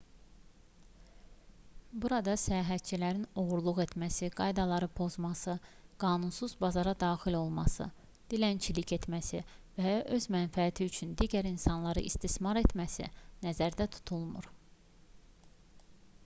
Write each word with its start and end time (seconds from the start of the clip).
burada 2.05 2.31
səyahətçilərin 2.43 3.27
oğurluq 3.41 3.81
etməsi 3.83 4.29
qaydaları 4.39 4.87
pozması 5.01 5.55
qanunsuz 6.05 6.55
bazara 6.65 6.95
daxil 7.05 7.37
olması 7.41 7.87
dilənçilik 8.33 8.95
etməsi 8.99 9.43
və 9.77 9.93
ya 9.97 10.01
öz 10.17 10.27
mənfəəti 10.39 10.89
üçün 10.93 11.13
digər 11.25 11.51
insanları 11.53 12.07
istismar 12.13 12.63
etməsi 12.65 13.11
nəzərdə 13.47 13.89
tutulmur 13.99 14.53